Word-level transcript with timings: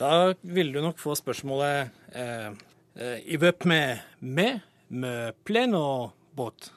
Da 0.00 0.32
vil 0.42 0.72
du 0.72 0.80
nok 0.80 0.98
få 1.00 1.12
spørsmålet 1.18 1.90
eh, 2.16 2.46
eh, 2.96 3.18
I 3.28 3.36
vøp 3.42 3.66
med 3.68 4.00
med, 4.20 4.60
med 4.88 5.34
plen 5.44 5.74
og 5.76 6.12
båt. 6.36 6.70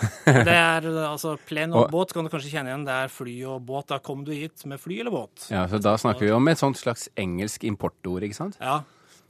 Det 0.24 0.54
er 0.54 0.86
altså 1.04 1.34
Plen 1.48 1.74
og 1.74 1.82
Og- 1.84 1.90
båt 1.92 2.12
kan 2.14 2.24
du 2.24 2.30
kanskje 2.32 2.52
kjenne 2.54 2.70
igjen. 2.72 2.86
Det 2.86 2.94
er 2.94 3.10
fly 3.12 3.34
og 3.50 3.58
båt. 3.68 3.88
Da 3.90 3.98
kom 3.98 4.22
du 4.24 4.30
hit 4.32 4.62
med 4.70 4.80
fly 4.80 5.00
eller 5.02 5.12
båt. 5.12 5.48
Ja, 5.50 5.66
så 5.68 5.80
Da 5.82 5.96
snakker 6.00 6.24
vi 6.28 6.30
om 6.32 6.48
et 6.48 6.58
sånt 6.62 6.78
slags 6.80 7.08
engelsk 7.20 7.64
importord, 7.68 8.22
ikke 8.24 8.38
sant? 8.38 8.56
Ja, 8.62 8.78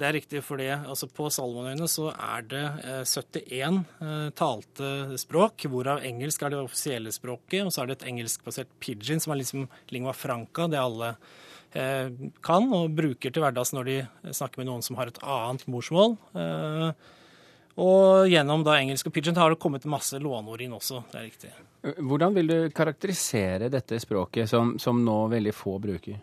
det 0.00 0.08
er 0.08 0.16
riktig. 0.16 0.40
for 0.44 0.60
altså 0.60 1.08
På 1.12 1.28
Salomonøyene 1.28 1.88
så 1.90 2.08
er 2.14 2.46
det 2.48 2.64
eh, 2.88 3.02
71 3.04 3.84
eh, 4.00 4.30
talte 4.36 5.18
språk, 5.20 5.66
hvorav 5.68 6.00
engelsk 6.06 6.42
er 6.42 6.54
det 6.54 6.62
offisielle 6.62 7.12
språket. 7.12 7.66
Og 7.66 7.72
så 7.72 7.82
er 7.82 7.90
det 7.90 7.98
et 7.98 8.08
engelskbasert 8.08 8.72
pidgin, 8.80 9.20
som 9.20 9.34
er 9.34 9.42
liksom 9.42 9.68
lingua 9.92 10.16
franca, 10.16 10.68
det 10.70 10.80
alle 10.80 11.14
eh, 11.76 12.08
kan 12.42 12.68
og 12.76 12.96
bruker 12.96 13.32
til 13.32 13.44
hverdags 13.44 13.74
når 13.76 13.90
de 13.90 13.98
snakker 14.32 14.62
med 14.62 14.70
noen 14.70 14.84
som 14.86 14.96
har 15.00 15.12
et 15.12 15.20
annet 15.20 15.66
morsmål. 15.68 16.16
Eh, 16.32 17.10
og 17.80 18.28
gjennom 18.28 18.64
da 18.66 18.78
engelsk 18.80 19.08
og 19.08 19.14
pidgin 19.14 19.38
har 19.38 19.52
det 19.52 19.60
kommet 19.60 19.88
masse 19.88 20.18
låneord 20.20 20.64
inn 20.64 20.74
også. 20.76 21.04
Det 21.12 21.20
er 21.20 21.28
riktig. 21.28 21.52
Hvordan 22.00 22.34
vil 22.36 22.50
du 22.50 22.58
karakterisere 22.76 23.70
dette 23.72 24.00
språket 24.00 24.48
som, 24.50 24.74
som 24.80 25.00
nå 25.04 25.20
veldig 25.32 25.54
få 25.56 25.78
bruker? 25.80 26.18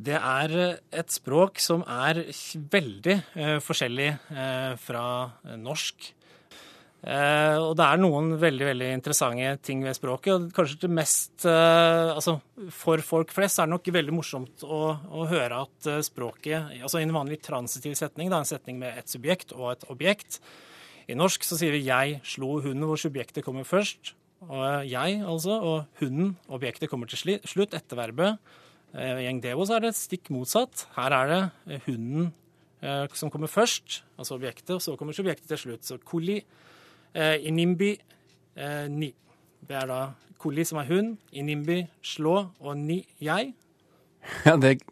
Det 0.00 0.16
er 0.16 0.56
eh, 0.56 0.80
et 1.02 1.12
språk 1.12 1.60
som 1.62 1.84
er 1.84 2.24
veldig 2.72 3.14
eh, 3.36 3.58
forskjellig 3.62 4.08
eh, 4.10 4.72
fra 4.80 5.04
norsk. 5.60 6.08
Eh, 7.02 7.58
og 7.58 7.74
det 7.78 7.86
er 7.86 8.00
noen 8.00 8.32
veldig 8.40 8.68
veldig 8.70 8.88
interessante 8.94 9.56
ting 9.66 9.82
ved 9.84 9.98
språket. 9.98 10.32
og 10.34 10.56
Kanskje 10.56 10.84
det 10.84 10.92
mest 10.94 11.46
altså 11.48 12.36
For 12.70 13.02
folk 13.02 13.34
flest 13.34 13.58
er 13.58 13.66
det 13.66 13.74
nok 13.74 13.90
veldig 13.98 14.14
morsomt 14.14 14.62
å, 14.62 14.82
å 15.10 15.26
høre 15.26 15.64
at 15.64 15.88
språket 16.06 16.78
altså 16.78 17.00
I 17.00 17.08
en 17.08 17.16
vanlig 17.16 17.40
transitiv 17.42 17.96
setning, 17.98 18.30
da, 18.30 18.38
en 18.38 18.46
setning 18.46 18.78
med 18.78 19.02
et 19.02 19.10
subjekt 19.10 19.50
og 19.56 19.72
et 19.72 19.86
objekt 19.90 20.38
I 21.10 21.18
norsk 21.18 21.42
så 21.42 21.58
sier 21.58 21.74
vi 21.74 21.82
'jeg 21.88 22.20
slo 22.22 22.60
hunden', 22.62 22.86
hvor 22.86 23.02
subjektet 23.02 23.42
kommer 23.42 23.66
først. 23.66 24.14
Og 24.46 24.86
jeg, 24.86 25.22
altså, 25.26 25.58
og 25.58 25.84
hunden, 25.98 26.36
objektet, 26.48 26.90
kommer 26.90 27.10
til 27.10 27.40
slutt 27.42 27.74
etter 27.74 27.98
verbet. 27.98 28.38
Eh, 28.92 29.22
I 29.24 29.28
Engdevo 29.30 29.64
så 29.68 29.78
er 29.78 29.86
det 29.86 29.94
stikk 29.96 30.30
motsatt. 30.34 30.86
Her 30.96 31.14
er 31.16 31.30
det 31.30 31.40
eh, 31.68 31.86
hunden 31.86 32.32
eh, 32.82 33.06
som 33.16 33.32
kommer 33.32 33.50
først, 33.50 34.02
altså 34.18 34.36
objektet, 34.36 34.74
og 34.76 34.82
så 34.84 34.96
kommer 35.00 35.16
subjektet 35.16 35.48
til 35.48 35.60
slutt. 35.64 35.86
Så 35.88 35.98
koli, 36.04 36.42
eh, 37.14 37.36
inimbi, 37.48 37.94
ni. 38.92 39.08
Det 39.64 39.76
er 39.78 39.86
da 39.88 40.00
koli 40.42 40.64
som 40.68 40.82
er 40.82 40.90
hund, 40.90 41.14
inimbi 41.32 41.78
slå, 42.04 42.50
og 42.60 42.76
ni 42.76 42.98
jeg. 43.22 43.54
Ja, 44.44 44.58
det, 44.60 44.82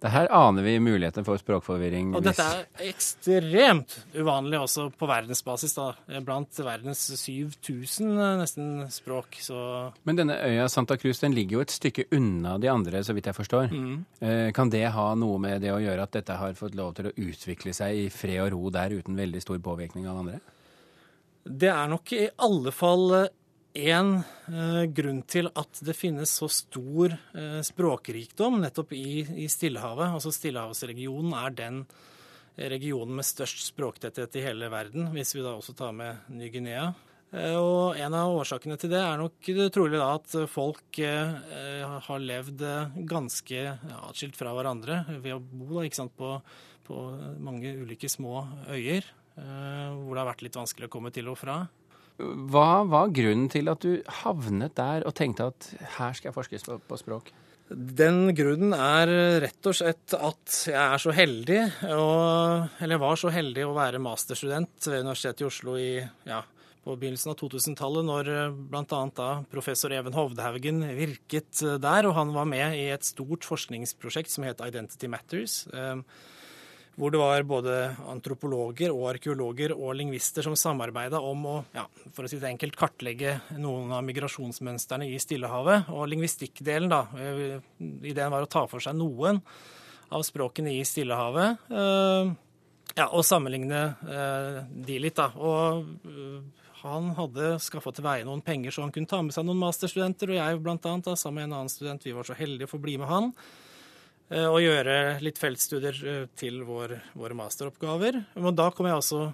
det 0.00 0.08
her 0.14 0.30
aner 0.32 0.64
vi 0.64 0.78
muligheter 0.80 1.24
for 1.26 1.36
språkforvirring. 1.36 2.14
Og 2.16 2.24
dette 2.24 2.40
er 2.40 2.86
ekstremt 2.88 3.98
uvanlig 4.16 4.56
også 4.62 4.86
på 4.96 5.08
verdensbasis, 5.10 5.74
da. 5.76 5.90
Blant 6.24 6.56
verdens 6.64 7.02
7000 7.20 8.14
eh, 8.14 8.38
nesten 8.40 8.70
språk. 8.92 9.36
Så 9.44 9.58
Men 10.08 10.22
denne 10.22 10.38
øya 10.40 10.70
Santa 10.72 10.96
Cruz 10.96 11.20
den 11.20 11.36
ligger 11.36 11.58
jo 11.58 11.64
et 11.66 11.74
stykke 11.74 12.06
unna 12.16 12.56
de 12.62 12.70
andre, 12.72 13.04
så 13.04 13.12
vidt 13.16 13.28
jeg 13.28 13.36
forstår. 13.36 13.68
Mm. 13.74 13.98
Eh, 14.24 14.46
Kan 14.56 14.72
det 14.72 14.86
ha 14.94 15.10
noe 15.20 15.36
med 15.42 15.60
det 15.60 15.74
å 15.74 15.82
gjøre 15.82 16.08
at 16.08 16.16
dette 16.16 16.38
har 16.40 16.56
fått 16.56 16.78
lov 16.80 16.94
til 16.96 17.10
å 17.10 17.14
utvikle 17.20 17.76
seg 17.76 18.06
i 18.06 18.08
fred 18.14 18.40
og 18.46 18.54
ro 18.56 18.72
der 18.72 18.96
uten 18.96 19.20
veldig 19.20 19.44
stor 19.44 19.60
påvirkning 19.60 20.08
av 20.08 20.22
andre? 20.22 20.40
Det 21.44 21.68
er 21.72 21.92
nok 21.92 22.12
i 22.16 22.24
alle 22.40 22.72
fall 22.72 23.28
én 23.74 24.14
eh, 24.50 24.84
grunn 24.90 25.20
til 25.30 25.50
at 25.54 25.80
det 25.86 25.94
finnes 25.94 26.32
så 26.40 26.48
stor 26.50 27.12
eh, 27.14 27.60
språkrikdom 27.66 28.60
nettopp 28.62 28.94
i, 28.96 29.22
i 29.44 29.46
Stillehavet. 29.50 30.10
Altså 30.16 30.32
Stillehavsregionen 30.34 31.36
er 31.38 31.54
den 31.54 31.84
regionen 32.60 33.14
med 33.16 33.24
størst 33.24 33.62
språktetthet 33.70 34.34
i 34.36 34.42
hele 34.44 34.68
verden, 34.72 35.12
hvis 35.14 35.36
vi 35.36 35.44
da 35.44 35.54
også 35.54 35.76
tar 35.78 35.94
med 35.96 36.26
Ny-Guinea. 36.34 36.90
Eh, 37.30 37.54
Og 37.54 37.94
en 37.94 38.16
av 38.18 38.34
årsakene 38.40 38.76
til 38.80 38.90
det 38.90 39.00
er 39.04 39.20
nok 39.20 39.52
trolig 39.72 40.00
da 40.00 40.10
at 40.18 40.34
folk 40.50 40.98
eh, 40.98 41.86
har 42.08 42.26
levd 42.26 42.66
eh, 42.66 42.98
ganske 43.06 43.66
atskilt 44.02 44.38
fra 44.38 44.54
hverandre 44.56 45.04
ved 45.20 45.36
å 45.36 45.40
bo 45.40 45.76
da, 45.78 45.86
ikke 45.86 46.02
sant, 46.02 46.16
på, 46.18 46.34
på 46.88 47.04
mange 47.38 47.76
ulike 47.84 48.10
små 48.10 48.42
øyer, 48.66 49.06
eh, 49.38 49.90
hvor 49.94 50.16
det 50.16 50.24
har 50.24 50.32
vært 50.34 50.48
litt 50.48 50.58
vanskelig 50.58 50.90
å 50.90 50.96
komme 50.98 51.14
til 51.14 51.30
og 51.30 51.38
fra. 51.38 51.62
Hva 52.18 52.82
var 52.88 53.12
grunnen 53.16 53.48
til 53.52 53.70
at 53.72 53.84
du 53.84 54.00
havnet 54.22 54.74
der 54.76 55.06
og 55.08 55.14
tenkte 55.16 55.50
at 55.52 55.70
her 55.98 56.16
skal 56.16 56.30
jeg 56.30 56.36
forskes 56.36 56.66
på, 56.66 56.80
på 56.88 56.98
språk? 57.00 57.30
Den 57.70 58.32
grunnen 58.34 58.72
er 58.74 59.10
rett 59.44 59.66
og 59.70 59.76
slett 59.78 60.14
at 60.18 60.54
jeg 60.66 60.80
er 60.80 60.98
så 60.98 61.12
heldig, 61.14 61.60
og, 61.94 62.80
eller 62.82 62.98
var 62.98 63.20
så 63.20 63.30
heldig 63.30 63.68
å 63.68 63.76
være 63.76 64.02
masterstudent 64.02 64.88
ved 64.90 65.04
Universitetet 65.04 65.44
i 65.44 65.46
Oslo 65.46 65.76
i, 65.78 65.92
ja, 66.26 66.40
på 66.82 66.96
begynnelsen 66.98 67.30
av 67.30 67.38
2000-tallet, 67.38 68.08
når 68.08 68.32
bl.a. 68.72 69.00
da 69.14 69.28
professor 69.52 69.94
Even 69.94 70.16
Hovdehaugen 70.16 70.82
virket 70.96 71.62
eh, 71.62 71.78
der. 71.82 72.08
Og 72.08 72.16
han 72.16 72.34
var 72.34 72.48
med 72.50 72.76
i 72.78 72.88
et 72.90 73.06
stort 73.06 73.46
forskningsprosjekt 73.46 74.32
som 74.32 74.48
het 74.48 74.62
Identity 74.64 75.10
Matters. 75.12 75.62
eh, 75.70 76.00
hvor 77.00 77.12
det 77.14 77.20
var 77.20 77.46
både 77.48 77.74
antropologer 78.12 78.92
og 78.92 79.06
arkeologer 79.14 79.72
og 79.72 79.94
lingvister 79.96 80.44
som 80.44 80.56
samarbeida 80.58 81.16
om 81.24 81.46
å, 81.48 81.54
ja, 81.72 81.86
for 82.12 82.26
å 82.26 82.28
si 82.28 82.36
det 82.36 82.50
enkelt, 82.50 82.76
kartlegge 82.76 83.38
noen 83.56 83.94
av 83.96 84.04
migrasjonsmønstrene 84.04 85.08
i 85.08 85.16
Stillehavet. 85.22 85.88
Og 85.96 86.10
lingvistikkdelen, 86.12 86.92
da. 86.92 87.06
eh, 87.16 87.56
Ideen 88.04 88.34
var 88.34 88.44
å 88.44 88.50
ta 88.52 88.66
for 88.68 88.84
seg 88.84 88.98
noen 89.00 89.40
av 90.12 90.26
språkene 90.28 90.74
i 90.76 90.84
Stillehavet. 90.84 91.64
eh, 91.72 92.36
Ja, 92.98 93.06
og 93.06 93.24
sammenligne 93.24 93.80
eh, 94.02 94.60
de 94.68 94.98
litt, 95.00 95.16
da. 95.16 95.30
Og 95.38 95.86
han 96.82 97.10
hadde 97.16 97.54
skaffa 97.62 97.94
til 97.96 98.04
veie 98.04 98.26
noen 98.28 98.44
penger 98.44 98.74
så 98.74 98.84
han 98.84 98.92
kunne 98.92 99.08
ta 99.08 99.22
med 99.22 99.32
seg 99.36 99.46
noen 99.46 99.60
masterstudenter, 99.62 100.34
og 100.34 100.40
jeg 100.40 100.60
blant 100.60 100.90
annet, 100.90 101.08
da, 101.08 101.16
sammen 101.16 101.40
med 101.40 101.48
en 101.48 101.58
annen 101.62 101.72
student, 101.72 102.04
vi 102.04 102.16
var 102.16 102.28
så 102.28 102.36
heldige 102.36 102.68
å 102.68 102.74
få 102.74 102.82
bli 102.82 102.98
med 103.00 103.08
han 103.08 103.32
og 104.46 104.60
gjøre 104.62 104.96
litt 105.24 105.40
feltstudier 105.42 105.96
eh, 106.06 106.24
til 106.38 106.60
vår, 106.66 106.94
våre 107.18 107.36
masteroppgaver. 107.38 108.20
Men 108.38 108.58
da 108.58 108.68
kom 108.74 108.86
jeg 108.86 109.00
også 109.00 109.24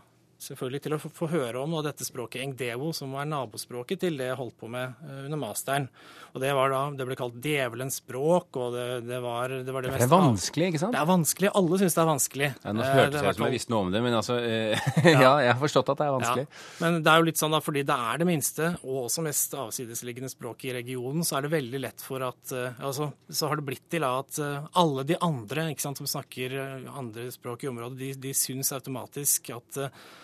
selvfølgelig 0.42 0.82
til 0.84 0.96
å 0.96 1.00
få, 1.02 1.28
høre 1.30 1.62
om 1.62 1.76
dette 1.84 2.06
språket 2.06 2.42
engdevo, 2.44 2.90
som 2.96 3.12
var 3.16 3.28
nabospråket 3.28 4.02
til 4.06 4.18
det 4.20 4.30
jeg 4.30 4.40
holdt 4.40 4.56
på 4.60 4.70
med 4.72 4.96
eh, 5.06 5.22
under 5.26 5.40
masteren. 5.40 5.88
Og 6.32 6.42
det 6.42 6.52
var 6.56 6.72
da, 6.72 6.82
det 6.96 7.06
ble 7.08 7.16
kalt 7.18 7.38
djevelens 7.44 8.00
språk, 8.02 8.56
og 8.60 8.74
det, 8.76 8.86
det, 9.08 9.20
var, 9.24 9.52
det 9.64 9.72
var 9.72 9.86
det 9.86 9.94
Det 9.94 10.08
er 10.08 10.12
vanskelig, 10.12 10.72
ikke 10.72 10.82
sant? 10.82 10.96
Det 10.96 11.02
er 11.02 11.08
vanskelig. 11.08 11.52
Alle 11.60 11.80
syns 11.80 11.96
det 11.96 12.02
er 12.02 12.10
vanskelig. 12.10 12.50
Ja, 12.64 12.74
nå 12.76 12.86
Eh, 12.86 12.94
hørtes 12.94 13.16
det 13.16 13.22
det 13.22 13.30
ut 13.30 13.38
som 13.38 13.46
jeg 13.46 13.56
visste 13.56 13.72
noe 13.72 13.84
om 13.86 13.92
det, 13.94 14.02
men 14.04 14.16
altså 14.16 14.36
eh, 14.40 14.88
Ja, 15.24 15.32
jeg 15.42 15.52
har 15.52 15.60
forstått 15.60 15.92
at 15.92 16.00
det 16.00 16.06
er 16.06 16.14
vanskelig. 16.16 16.44
ja, 16.46 16.82
men 16.84 16.98
det 17.04 17.12
er 17.12 17.22
jo 17.22 17.28
litt 17.28 17.40
sånn 17.40 17.56
da, 17.56 17.60
fordi 17.64 17.82
det 17.88 17.96
er 18.10 18.20
det 18.22 18.28
minste 18.28 18.70
og 18.82 19.06
også 19.06 19.24
mest 19.26 19.56
avsidesliggende 19.58 20.30
språket 20.32 20.70
i 20.70 20.76
regionen, 20.80 21.24
så 21.26 21.38
er 21.38 21.46
det 21.46 21.54
veldig 21.56 21.82
lett 21.82 22.04
for 22.04 22.24
at 22.26 22.54
eh, 22.54 22.84
altså, 22.84 23.10
Så 23.28 23.50
har 23.50 23.60
det 23.60 23.66
blitt 23.68 23.86
til 23.92 24.06
at 24.06 24.40
eh, 24.42 24.68
alle 24.82 25.06
de 25.08 25.18
andre 25.24 25.70
ikke 25.72 25.86
sant, 25.86 26.02
som 26.02 26.10
snakker 26.10 26.56
eh, 26.60 26.86
andre 26.92 27.28
språk 27.34 27.66
i 27.66 27.72
området, 27.72 27.98
de, 28.00 28.12
de 28.28 28.36
syns 28.36 28.72
automatisk 28.76 29.50
at, 29.56 29.82
eh, 29.82 30.14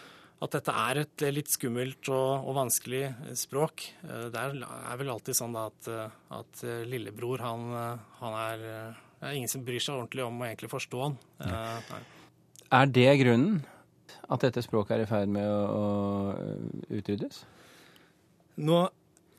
at 0.42 0.54
dette 0.56 0.72
er 0.74 1.00
et 1.04 1.24
litt 1.34 1.50
skummelt 1.52 2.08
og, 2.10 2.48
og 2.48 2.56
vanskelig 2.56 3.02
eh, 3.10 3.34
språk. 3.38 3.84
Eh, 4.02 4.24
Det 4.32 4.40
er, 4.40 4.56
er 4.62 4.98
vel 5.00 5.12
alltid 5.14 5.38
sånn 5.38 5.54
at, 5.60 5.90
eh, 5.90 6.16
at 6.34 6.64
eh, 6.66 6.82
lillebror, 6.88 7.44
han, 7.44 7.68
eh, 7.78 8.08
han 8.22 8.38
er 8.40 8.64
eh, 8.70 9.02
Det 9.20 9.28
er 9.28 9.36
ingen 9.38 9.52
som 9.52 9.62
bryr 9.66 9.82
seg 9.82 10.00
ordentlig 10.00 10.24
om 10.26 10.40
å 10.42 10.48
egentlig 10.48 10.72
forstå 10.72 11.04
han. 11.04 11.18
Eh, 11.46 11.92
nei. 11.92 12.02
Er 12.72 12.90
det 12.98 13.10
grunnen? 13.22 13.60
At 14.32 14.42
dette 14.44 14.64
språket 14.64 14.96
er 14.96 15.04
i 15.04 15.08
ferd 15.10 15.30
med 15.32 15.46
å, 15.46 15.60
å 15.76 16.96
utryddes? 16.98 17.44
Nå 18.62 18.82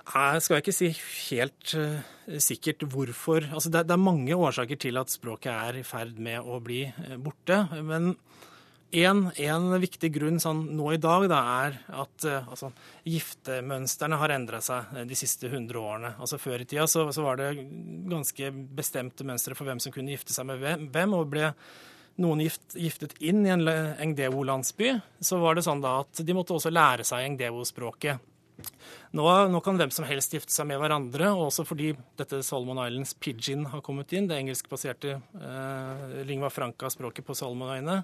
jeg 0.03 0.41
skal 0.43 0.57
jeg 0.57 0.63
ikke 0.63 0.75
si 0.75 0.89
helt 1.29 1.73
eh, 1.79 2.39
sikkert 2.43 2.83
hvorfor. 2.91 3.45
Altså 3.55 3.71
det, 3.71 3.85
det 3.87 3.95
er 3.95 4.01
mange 4.03 4.35
årsaker 4.35 4.79
til 4.83 4.99
at 4.99 5.13
språket 5.13 5.53
er 5.53 5.77
i 5.79 5.85
ferd 5.87 6.19
med 6.19 6.43
å 6.43 6.59
bli 6.63 6.81
eh, 6.89 7.15
borte. 7.23 7.61
Men 7.87 8.09
en, 8.93 9.79
viktig 9.81 10.11
grunn 10.13 10.39
sånn, 10.41 10.65
nå 10.77 10.91
i 10.93 10.99
dag 11.01 11.25
da, 11.31 11.39
er 11.65 11.77
at 12.03 12.25
eh, 12.29 12.49
altså, 12.49 12.69
giftemønstrene 13.09 14.19
har 14.21 14.33
endra 14.35 14.59
seg 14.61 14.93
eh, 14.93 15.07
de 15.09 15.17
siste 15.17 15.49
100 15.49 15.79
årene. 15.79 16.13
Altså 16.21 16.37
Før 16.41 16.61
i 16.61 16.67
tida 16.69 16.85
så, 16.89 17.07
så 17.15 17.25
var 17.25 17.41
det 17.41 17.49
ganske 18.11 18.51
bestemte 18.77 19.25
mønstre 19.27 19.57
for 19.57 19.69
hvem 19.69 19.81
som 19.81 19.93
kunne 19.95 20.13
gifte 20.13 20.35
seg 20.35 20.49
med 20.49 20.61
hvem, 20.93 21.15
og 21.17 21.31
ble 21.33 21.49
noen 22.21 22.43
gift, 22.45 22.75
giftet 22.77 23.15
inn 23.25 23.41
i 23.47 23.53
en 23.55 23.65
Engdevo-landsby, 23.65 24.93
så 25.17 25.41
var 25.41 25.57
det 25.57 25.65
sånn 25.65 25.81
da 25.81 25.99
at 26.03 26.21
de 26.21 26.37
måtte 26.37 26.53
også 26.53 26.73
lære 26.73 27.07
seg 27.07 27.25
Engdevo-språket. 27.31 28.29
Nå, 29.13 29.25
nå 29.49 29.59
kan 29.65 29.77
hvem 29.77 29.91
som 29.93 30.05
helst 30.05 30.33
gifte 30.33 30.53
seg 30.53 30.67
med 30.69 30.79
hverandre, 30.81 31.31
og 31.33 31.47
også 31.47 31.65
fordi 31.67 31.91
dette 32.19 32.41
Solomon 32.45 32.83
Islands 32.85 33.15
pidgin 33.17 33.65
har 33.69 33.81
kommet 33.85 34.13
inn, 34.13 34.29
det 34.29 34.39
engelskbaserte 34.39 35.17
eh, 35.17 36.05
lingva 36.29 36.49
franca-språket 36.53 37.25
på 37.25 37.35
Solomonøyene. 37.37 37.99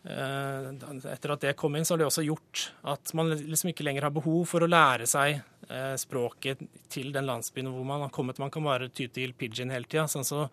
Eh, 0.00 0.68
etter 1.12 1.34
at 1.34 1.42
det 1.44 1.56
kom 1.60 1.74
inn, 1.76 1.84
så 1.84 1.92
har 1.92 2.00
det 2.00 2.06
også 2.08 2.24
gjort 2.24 2.70
at 2.88 3.10
man 3.16 3.34
liksom 3.36 3.72
ikke 3.72 3.84
lenger 3.84 4.06
har 4.06 4.14
behov 4.16 4.46
for 4.48 4.64
å 4.64 4.68
lære 4.70 5.04
seg 5.08 5.42
eh, 5.68 5.96
språket 6.00 6.62
til 6.92 7.10
den 7.12 7.28
landsbyen 7.28 7.68
hvor 7.68 7.84
man 7.84 8.06
har 8.06 8.14
kommet. 8.14 8.40
Man 8.40 8.52
kan 8.52 8.64
bare 8.64 8.88
ty 8.88 9.10
til 9.12 9.34
pidgin 9.36 9.72
hele 9.74 9.88
tida. 9.90 10.06
Sånn 10.08 10.24
så 10.24 10.46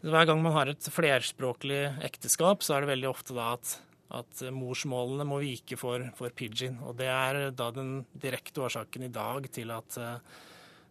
hver 0.00 0.28
gang 0.30 0.40
man 0.40 0.54
har 0.54 0.70
et 0.72 0.88
flerspråklig 0.94 1.82
ekteskap, 2.06 2.64
så 2.64 2.76
er 2.76 2.84
det 2.84 2.94
veldig 2.94 3.10
ofte 3.10 3.36
da 3.36 3.50
at, 3.58 3.74
at 4.22 4.44
morsmålene 4.56 5.26
må 5.28 5.42
vike 5.42 5.76
for, 5.76 6.06
for 6.16 6.32
pidgin. 6.32 6.78
Og 6.86 6.96
det 7.00 7.10
er 7.12 7.40
da 7.52 7.68
den 7.74 8.06
direkte 8.16 8.64
årsaken 8.64 9.04
i 9.08 9.12
dag 9.12 9.50
til 9.52 9.74
at 9.74 10.00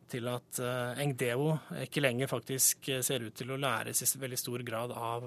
til 0.08 0.24
at 0.32 0.60
Engdeo 1.04 1.50
ikke 1.84 2.00
lenger 2.00 2.30
faktisk 2.32 2.88
ser 3.04 3.26
ut 3.26 3.34
til 3.36 3.50
å 3.52 3.58
læres 3.60 4.00
i 4.00 4.08
veldig 4.22 4.38
stor 4.40 4.62
grad 4.64 4.94
av 4.96 5.26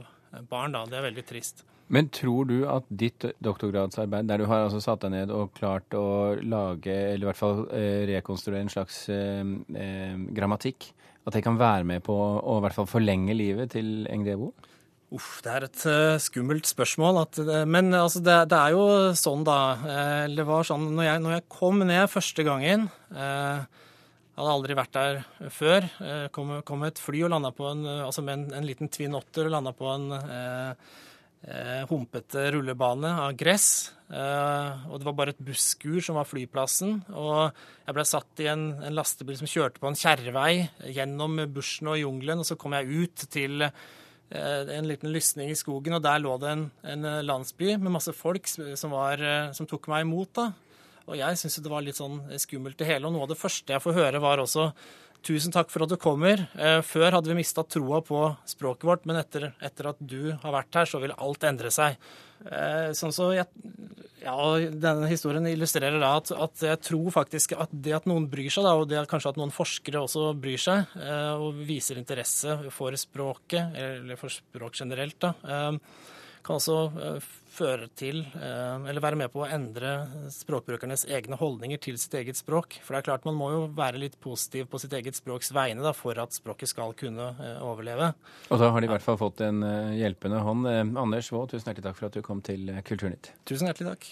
barn. 0.49 0.73
Da. 0.73 0.87
Det 0.88 0.96
er 0.96 1.05
veldig 1.05 1.25
trist. 1.28 1.61
Men 1.90 2.06
tror 2.14 2.46
du 2.46 2.56
at 2.70 2.87
ditt 2.87 3.25
doktorgradsarbeid, 3.42 4.28
der 4.31 4.38
du 4.38 4.46
har 4.46 4.69
altså 4.69 4.78
satt 4.82 5.02
deg 5.02 5.14
ned 5.16 5.32
og 5.34 5.50
klart 5.56 5.90
å 5.98 6.37
lage, 6.38 6.94
eller 6.94 7.25
i 7.25 7.28
hvert 7.31 7.40
fall 7.40 7.64
eh, 7.75 8.06
rekonstruere 8.12 8.62
en 8.62 8.70
slags 8.70 9.02
eh, 9.10 9.42
eh, 9.75 10.14
grammatikk, 10.37 10.92
at 11.26 11.34
det 11.34 11.42
kan 11.44 11.58
være 11.58 11.88
med 11.88 12.04
på 12.06 12.14
å 12.14 12.58
i 12.58 12.62
hvert 12.64 12.78
fall 12.78 12.88
forlenge 12.90 13.34
livet 13.34 13.75
til 13.75 14.06
Engdebo? 14.10 14.52
Uff, 15.10 15.40
det 15.42 15.50
er 15.50 15.66
et 15.66 15.82
uh, 15.90 16.22
skummelt 16.22 16.69
spørsmål. 16.70 17.19
At, 17.25 17.40
uh, 17.42 17.64
men 17.66 17.90
altså, 17.98 18.22
det, 18.22 18.37
det, 18.52 18.60
er 18.60 18.76
jo 18.76 18.84
sånn, 19.19 19.42
da. 19.46 19.58
Uh, 19.82 20.25
det 20.31 20.46
var 20.46 20.69
sånn 20.69 20.87
når 20.94 21.08
jeg, 21.08 21.22
når 21.25 21.34
jeg 21.34 21.46
kom 21.50 21.82
ned 21.82 22.06
første 22.12 22.46
gangen 22.46 22.87
jeg 23.10 24.46
hadde 24.46 24.52
aldri 24.54 24.75
vært 24.78 24.94
der 24.94 25.19
før. 25.52 25.84
Kom, 26.32 26.52
kom 26.64 26.84
et 26.87 27.00
fly 27.02 27.26
og 27.26 27.32
landa 27.34 27.50
på 27.52 27.66
en, 27.69 27.82
altså 28.06 28.22
med 28.25 28.38
en, 28.38 28.44
en 28.56 28.64
liten 28.64 28.88
Twin 28.88 29.19
Otter 29.19 29.50
og 29.50 29.52
landa 29.52 29.75
på 29.76 29.90
en 29.90 30.06
eh, 30.16 30.94
humpete 31.90 32.50
rullebane 32.52 33.14
av 33.25 33.32
gress. 33.38 33.92
Eh, 34.10 34.87
og 34.90 34.98
det 34.98 35.06
var 35.06 35.14
bare 35.14 35.32
et 35.37 35.42
busskur 35.44 36.00
som 36.02 36.19
var 36.19 36.26
flyplassen. 36.28 36.98
Og 37.14 37.52
jeg 37.87 37.96
ble 37.96 38.04
satt 38.08 38.42
i 38.42 38.48
en, 38.50 38.66
en 38.82 38.96
lastebil 38.96 39.38
som 39.38 39.50
kjørte 39.50 39.82
på 39.82 39.90
en 39.90 39.98
kjerrevei 39.98 40.66
gjennom 40.90 41.38
bushen 41.54 41.92
og 41.92 42.00
jungelen. 42.00 42.42
Og 42.42 42.48
så 42.48 42.58
kom 42.60 42.75
jeg 42.76 42.90
ut 42.90 43.26
til 43.31 43.66
eh, 43.66 44.72
en 44.76 44.90
liten 44.90 45.12
lysning 45.14 45.52
i 45.52 45.58
skogen, 45.58 45.96
og 45.96 46.02
der 46.06 46.22
lå 46.22 46.34
det 46.42 46.50
en, 46.56 46.66
en 46.94 47.12
landsby 47.26 47.76
med 47.76 47.94
masse 47.94 48.14
folk 48.16 48.50
som, 48.50 48.90
var, 48.96 49.22
eh, 49.22 49.52
som 49.56 49.69
tok 49.70 49.88
meg 49.92 50.08
imot. 50.08 50.34
da. 50.40 50.50
Og 51.10 51.19
jeg 51.19 51.38
syntes 51.38 51.62
det 51.62 51.72
var 51.72 51.87
litt 51.87 51.98
sånn 51.98 52.20
skummelt 52.38 52.78
det 52.78 52.90
hele. 52.90 53.06
Og 53.06 53.14
noe 53.14 53.28
av 53.28 53.32
det 53.32 53.40
første 53.40 53.75
jeg 53.75 53.82
får 53.82 53.96
høre, 53.96 54.22
var 54.22 54.42
også 54.42 54.70
Tusen 55.26 55.52
takk 55.52 55.69
for 55.72 55.84
at 55.84 55.93
du 55.93 55.99
kommer. 56.00 56.46
Eh, 56.56 56.81
før 56.87 57.17
hadde 57.17 57.28
vi 57.28 57.37
mista 57.43 57.64
troa 57.67 58.00
på 58.05 58.22
språket 58.49 58.87
vårt, 58.88 59.06
men 59.08 59.20
etter, 59.20 59.50
etter, 59.61 59.90
at 59.93 60.00
du 60.00 60.32
har 60.32 60.55
vært 60.55 60.78
her, 60.81 60.88
så 60.88 61.00
vil 61.02 61.12
alt 61.12 61.44
endre 61.44 61.72
seg. 61.75 61.99
Eh, 62.46 62.93
sånn 62.96 63.12
så 63.12 63.26
jeg, 63.37 63.44
ja, 64.22 64.37
Denne 64.72 65.11
historien 65.11 65.44
illustrerer 65.50 66.00
da 66.00 66.14
at, 66.17 66.32
at, 66.32 66.62
jeg 66.64 66.81
tror 66.87 67.12
faktisk 67.12 67.52
at 67.52 67.72
det 67.72 67.93
at 67.99 68.08
noen 68.08 68.31
bryr 68.32 68.49
seg, 68.52 68.64
da, 68.64 68.72
og 68.81 68.88
det 68.88 68.96
at 69.02 69.11
kanskje 69.11 69.34
at 69.34 69.40
noen 69.40 69.52
forskere 69.52 70.00
også 70.06 70.31
bryr 70.40 70.61
seg 70.61 70.96
eh, 70.96 71.34
og 71.37 71.61
viser 71.69 72.00
interesse 72.00 72.56
for 72.73 72.96
språket, 73.00 73.76
eller 73.76 74.20
for 74.20 74.32
språk 74.32 74.81
generelt, 74.81 75.20
da, 75.20 75.34
kan 76.46 76.58
også 76.58 76.76
eh, 77.00 77.28
føre 77.50 77.88
til, 77.98 78.22
eh, 78.38 78.87
eller 78.90 79.02
være 79.02 79.19
med 79.20 79.32
på 79.32 79.42
å 79.44 79.48
endre 79.50 79.92
språkbrukernes 80.32 81.06
egne 81.10 81.38
holdninger 81.40 81.81
til 81.82 81.98
sitt 82.00 82.14
eget 82.20 82.38
språk. 82.40 82.78
For 82.84 82.94
det 82.94 83.02
er 83.02 83.08
klart 83.10 83.28
man 83.28 83.38
må 83.38 83.50
jo 83.54 83.62
være 83.76 84.00
litt 84.02 84.16
positiv 84.22 84.70
på 84.70 84.81
sitt 84.82 84.94
eget 84.96 85.19
språks 85.19 85.52
vegne 85.56 85.84
da, 85.84 85.94
for 85.96 86.19
at 86.22 86.37
språket 86.37 86.72
skal 86.72 86.96
kunne 86.98 87.32
eh, 87.37 87.60
overleve. 87.66 88.12
Og 88.50 88.62
da 88.62 88.72
har 88.72 88.81
de 88.81 88.90
i 88.90 88.94
hvert 88.94 89.06
fall 89.06 89.20
fått 89.20 89.44
en 89.46 89.62
hjelpende 89.96 90.40
hånd. 90.44 90.69
Anders 91.00 91.31
Vaa, 91.34 91.48
tusen 91.50 91.70
hjertelig 91.70 91.90
takk 91.90 92.00
for 92.00 92.10
at 92.10 92.19
du 92.19 92.25
kom 92.26 92.42
til 92.44 92.72
Kulturnytt. 92.87 93.34
Tusen 93.48 93.70
hjertelig 93.70 93.94
takk. 93.94 94.10